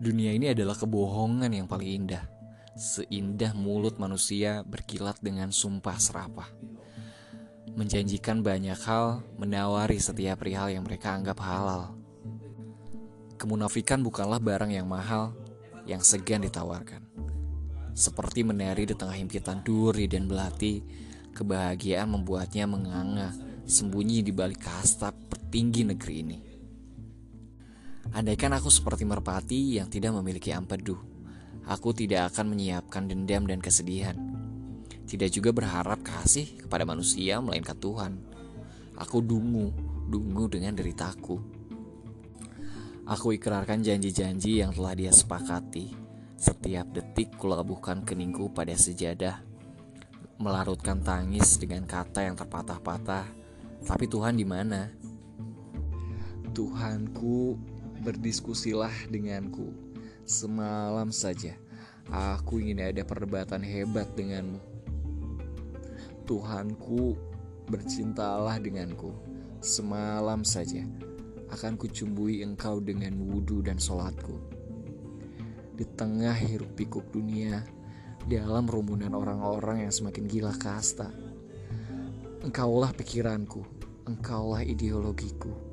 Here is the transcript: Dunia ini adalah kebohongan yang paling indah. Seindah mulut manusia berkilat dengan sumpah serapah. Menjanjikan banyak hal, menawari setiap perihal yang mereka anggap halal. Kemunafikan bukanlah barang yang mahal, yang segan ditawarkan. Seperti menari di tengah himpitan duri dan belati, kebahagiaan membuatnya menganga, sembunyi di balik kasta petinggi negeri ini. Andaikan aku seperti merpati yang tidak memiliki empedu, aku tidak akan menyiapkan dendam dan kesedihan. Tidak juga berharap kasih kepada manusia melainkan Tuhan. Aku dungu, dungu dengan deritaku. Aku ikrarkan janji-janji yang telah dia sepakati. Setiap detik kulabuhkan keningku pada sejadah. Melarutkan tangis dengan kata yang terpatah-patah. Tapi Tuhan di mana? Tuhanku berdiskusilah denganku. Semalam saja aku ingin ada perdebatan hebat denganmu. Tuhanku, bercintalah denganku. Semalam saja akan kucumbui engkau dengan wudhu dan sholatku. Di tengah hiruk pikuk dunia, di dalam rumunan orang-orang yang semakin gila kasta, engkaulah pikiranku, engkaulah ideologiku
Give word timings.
Dunia 0.00 0.32
ini 0.32 0.48
adalah 0.48 0.72
kebohongan 0.80 1.52
yang 1.52 1.68
paling 1.68 2.08
indah. 2.08 2.24
Seindah 2.72 3.52
mulut 3.52 4.00
manusia 4.00 4.64
berkilat 4.64 5.20
dengan 5.20 5.52
sumpah 5.52 6.00
serapah. 6.00 6.48
Menjanjikan 7.76 8.40
banyak 8.40 8.80
hal, 8.80 9.20
menawari 9.36 10.00
setiap 10.00 10.40
perihal 10.40 10.72
yang 10.72 10.88
mereka 10.88 11.12
anggap 11.12 11.36
halal. 11.44 11.92
Kemunafikan 13.36 14.00
bukanlah 14.00 14.40
barang 14.40 14.72
yang 14.72 14.88
mahal, 14.88 15.36
yang 15.84 16.00
segan 16.00 16.48
ditawarkan. 16.48 17.04
Seperti 17.92 18.40
menari 18.40 18.88
di 18.88 18.96
tengah 18.96 19.20
himpitan 19.20 19.60
duri 19.60 20.08
dan 20.08 20.24
belati, 20.24 20.80
kebahagiaan 21.36 22.08
membuatnya 22.08 22.64
menganga, 22.64 23.36
sembunyi 23.68 24.24
di 24.24 24.32
balik 24.32 24.64
kasta 24.64 25.12
petinggi 25.12 25.84
negeri 25.84 26.16
ini. 26.24 26.49
Andaikan 28.10 28.50
aku 28.50 28.66
seperti 28.74 29.06
merpati 29.06 29.78
yang 29.78 29.86
tidak 29.86 30.10
memiliki 30.18 30.50
empedu, 30.50 30.98
aku 31.62 31.94
tidak 31.94 32.34
akan 32.34 32.58
menyiapkan 32.58 33.06
dendam 33.06 33.46
dan 33.46 33.62
kesedihan. 33.62 34.18
Tidak 35.06 35.30
juga 35.30 35.54
berharap 35.54 36.02
kasih 36.02 36.66
kepada 36.66 36.82
manusia 36.82 37.38
melainkan 37.38 37.78
Tuhan. 37.78 38.18
Aku 38.98 39.22
dungu, 39.22 39.70
dungu 40.10 40.50
dengan 40.50 40.74
deritaku. 40.74 41.38
Aku 43.06 43.34
ikrarkan 43.34 43.82
janji-janji 43.82 44.62
yang 44.62 44.70
telah 44.70 44.94
dia 44.94 45.10
sepakati. 45.10 45.94
Setiap 46.38 46.94
detik 46.94 47.34
kulabuhkan 47.38 48.06
keningku 48.06 48.50
pada 48.54 48.74
sejadah. 48.74 49.42
Melarutkan 50.38 51.02
tangis 51.02 51.58
dengan 51.58 51.86
kata 51.90 52.26
yang 52.26 52.38
terpatah-patah. 52.38 53.26
Tapi 53.82 54.04
Tuhan 54.06 54.38
di 54.38 54.46
mana? 54.46 54.94
Tuhanku 56.54 57.69
berdiskusilah 58.00 59.12
denganku. 59.12 59.76
Semalam 60.24 61.12
saja 61.12 61.52
aku 62.08 62.64
ingin 62.64 62.80
ada 62.80 63.04
perdebatan 63.04 63.60
hebat 63.60 64.08
denganmu. 64.16 64.58
Tuhanku, 66.24 67.18
bercintalah 67.68 68.56
denganku. 68.56 69.12
Semalam 69.60 70.40
saja 70.40 70.86
akan 71.52 71.76
kucumbui 71.76 72.40
engkau 72.40 72.80
dengan 72.80 73.20
wudhu 73.20 73.60
dan 73.60 73.76
sholatku. 73.76 74.40
Di 75.76 75.84
tengah 75.96 76.36
hiruk 76.36 76.72
pikuk 76.76 77.04
dunia, 77.12 77.60
di 78.24 78.40
dalam 78.40 78.64
rumunan 78.64 79.12
orang-orang 79.12 79.84
yang 79.84 79.92
semakin 79.92 80.24
gila 80.24 80.54
kasta, 80.56 81.12
engkaulah 82.40 82.94
pikiranku, 82.96 83.60
engkaulah 84.08 84.64
ideologiku 84.64 85.69